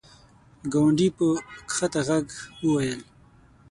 [0.71, 1.27] ګاونډي په
[1.69, 2.27] کښته ږغ
[2.65, 3.01] وویل!